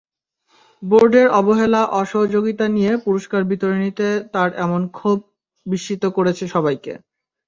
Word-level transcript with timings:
বোর্ডের 0.83 1.27
অবহেলা, 1.39 1.81
অসহযোগিতা 1.93 2.65
নিয়ে 2.67 2.91
পুরস্কার 3.05 3.41
বিতরণীতেই 3.49 3.99
তাঁর 4.33 4.49
এমন 4.65 4.81
ক্ষোভ 4.91 5.17
বিস্মিত 5.65 6.03
করেছে 6.17 6.43
সবাইকে। 6.47 6.93